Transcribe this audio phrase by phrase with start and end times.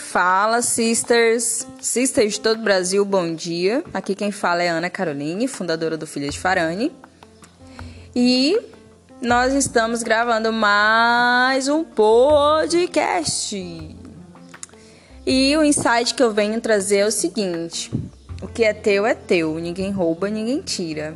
[0.00, 1.66] Fala, sisters!
[1.80, 3.84] Sisters de todo o Brasil, bom dia.
[3.94, 6.90] Aqui quem fala é Ana Caroline, fundadora do Filha de Farane.
[8.16, 8.58] E
[9.20, 13.54] nós estamos gravando mais um podcast.
[15.24, 17.92] E o insight que eu venho trazer é o seguinte:
[18.42, 21.14] o que é teu é teu, ninguém rouba, ninguém tira.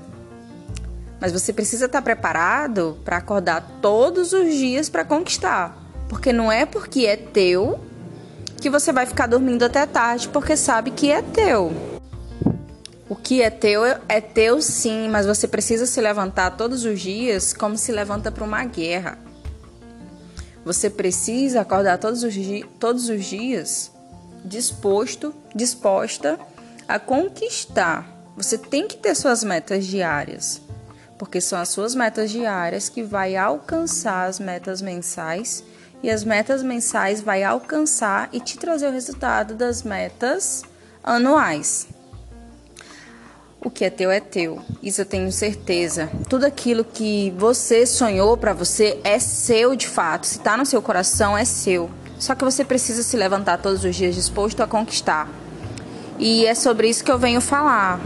[1.20, 5.76] Mas você precisa estar preparado para acordar todos os dias para conquistar.
[6.08, 7.80] Porque não é porque é teu
[8.64, 11.70] que você vai ficar dormindo até tarde porque sabe que é teu.
[13.10, 17.52] O que é teu é teu sim, mas você precisa se levantar todos os dias
[17.52, 19.18] como se levanta para uma guerra.
[20.64, 22.34] Você precisa acordar todos os,
[22.80, 23.90] todos os dias
[24.42, 26.40] disposto, disposta
[26.88, 28.10] a conquistar.
[28.34, 30.62] Você tem que ter suas metas diárias,
[31.18, 35.62] porque são as suas metas diárias que vai alcançar as metas mensais
[36.04, 40.62] e as metas mensais vai alcançar e te trazer o resultado das metas
[41.02, 41.88] anuais.
[43.58, 46.10] O que é teu é teu, isso eu tenho certeza.
[46.28, 50.26] Tudo aquilo que você sonhou para você é seu de fato.
[50.26, 51.90] Se tá no seu coração, é seu.
[52.18, 55.26] Só que você precisa se levantar todos os dias disposto a conquistar.
[56.18, 57.98] E é sobre isso que eu venho falar.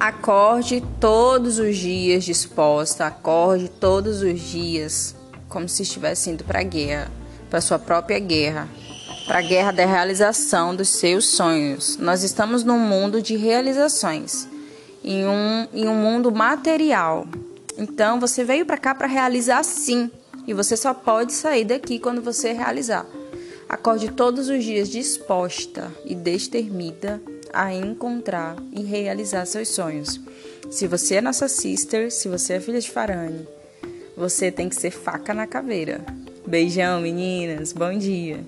[0.00, 5.14] Acorde todos os dias disposta, acorde todos os dias
[5.54, 7.08] como se estivesse indo para a guerra,
[7.48, 8.68] para sua própria guerra,
[9.24, 11.96] para a guerra da realização dos seus sonhos.
[11.96, 14.48] Nós estamos num mundo de realizações,
[15.04, 17.24] em um, em um mundo material.
[17.78, 20.10] Então você veio para cá para realizar sim,
[20.44, 23.06] e você só pode sair daqui quando você realizar.
[23.68, 30.20] Acorde todos os dias disposta e destemida a encontrar e realizar seus sonhos.
[30.68, 33.46] Se você é nossa sister, se você é filha de Farane,
[34.16, 36.00] você tem que ser faca na caveira.
[36.46, 37.72] Beijão, meninas.
[37.72, 38.40] Bom dia.